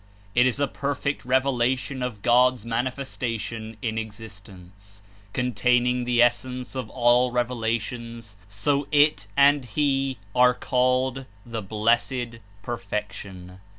It 0.33 0.47
is 0.47 0.59
a 0.59 0.65
perfect 0.65 1.23
Revelation 1.25 2.01
of 2.01 2.23
God's 2.23 2.65
Manifestation 2.65 3.77
in 3.83 3.99
Exist 3.99 4.49
ence, 4.49 5.03
containing 5.31 6.05
the 6.05 6.23
essence 6.23 6.73
of 6.73 6.89
all 6.89 7.31
revelations; 7.31 8.35
so 8.47 8.87
It 8.91 9.27
and 9.37 9.63
He 9.63 10.17
are 10.33 10.55
called 10.55 11.25
*'The 11.45 11.61
Blessed 11.61 12.39
Perfection." 12.63 13.59